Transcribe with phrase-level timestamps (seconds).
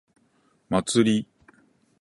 [0.71, 1.27] 祭り